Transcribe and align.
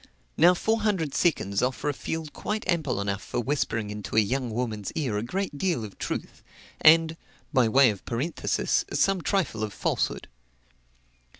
Now, 0.35 0.55
four 0.55 0.81
hundred 0.81 1.13
seconds 1.13 1.61
offer 1.61 1.87
a 1.87 1.93
field 1.93 2.33
quite 2.33 2.67
ample 2.67 2.99
enough 2.99 3.21
for 3.21 3.39
whispering 3.39 3.91
into 3.91 4.15
a 4.15 4.19
young 4.19 4.49
woman's 4.49 4.91
ear 4.93 5.15
a 5.15 5.21
great 5.21 5.59
deal 5.59 5.85
of 5.85 5.99
truth; 5.99 6.41
and 6.81 7.15
(by 7.53 7.69
way 7.69 7.91
of 7.91 8.03
parenthesis) 8.03 8.83
some 8.91 9.21
trifle 9.21 9.61
of 9.61 9.73
falsehood. 9.73 10.27